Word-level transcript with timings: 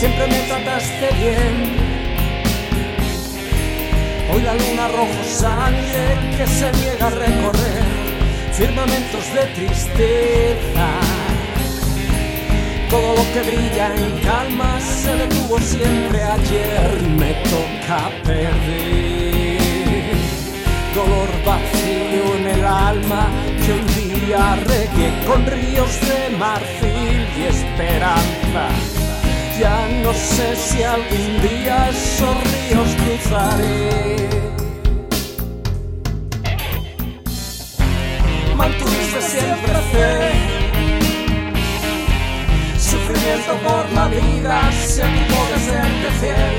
siempre 0.00 0.26
me 0.28 0.40
trataste 0.48 1.08
bien. 1.20 1.54
Hoy 4.32 4.40
la 4.40 4.54
luna 4.54 4.88
rojo 4.88 5.22
sangre 5.24 6.04
que 6.38 6.46
se 6.46 6.72
niega 6.72 7.08
a 7.08 7.10
recorrer 7.10 7.84
firmamentos 8.50 9.24
de 9.34 9.44
tristeza. 9.56 10.88
Todo 12.88 13.14
lo 13.14 13.24
que 13.32 13.40
brilla 13.42 13.94
en 13.94 14.18
calma 14.20 14.80
se 14.80 15.16
detuvo 15.16 15.58
siempre 15.58 16.22
ayer. 16.22 17.02
Me 17.18 17.32
toca 17.52 18.00
perder 18.24 19.60
dolor 20.94 21.28
vacío 21.44 22.36
en 22.38 22.46
el 22.46 22.64
alma 22.64 23.28
que 23.62 23.72
un 23.72 23.86
día 23.86 24.56
regué 24.64 25.12
con 25.26 25.44
ríos 25.44 25.92
de 26.08 26.36
marfil 26.38 27.20
y 27.36 27.42
esperanza. 27.42 28.79
Ya 29.60 29.86
no 30.02 30.12
sé 30.14 30.56
si 30.56 30.82
algún 30.82 31.42
día 31.42 31.90
esos 31.90 32.34
ríos 32.44 32.88
cruzaré. 32.96 34.28
Mantuviste 38.56 39.20
siempre 39.20 39.74
fe, 39.92 40.32
sufrimiento 42.78 43.52
por 43.66 43.84
la 43.92 44.08
vida, 44.08 44.60
tuvo 45.28 45.40
de 45.52 45.58
serte 45.66 46.10
fiel, 46.20 46.58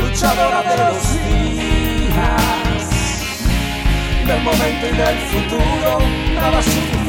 luchadora 0.00 0.62
de 0.62 0.76
los 0.82 0.98
días. 1.26 2.84
Del 4.26 4.42
momento 4.42 4.86
y 4.86 4.96
del 4.96 5.18
futuro, 5.28 5.98
nada 6.34 6.62
suficiente 6.62 6.99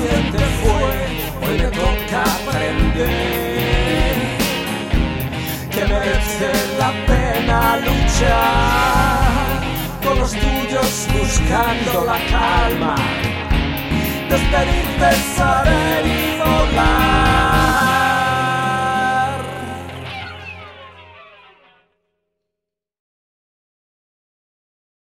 pena 7.07 7.77
luchar 7.77 9.61
con 10.03 10.19
los 10.19 10.31
tuyos 10.31 11.07
buscando 11.13 12.05
la 12.05 12.19
calma. 12.29 12.95
Despedirte, 14.29 15.15
saber 15.35 16.05
y 16.05 16.40